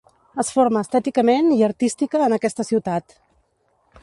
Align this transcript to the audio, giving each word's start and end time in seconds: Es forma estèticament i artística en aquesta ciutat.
Es 0.43 0.47
forma 0.53 0.81
estèticament 0.85 1.53
i 1.57 1.61
artística 1.69 2.25
en 2.29 2.37
aquesta 2.39 2.67
ciutat. 2.71 3.17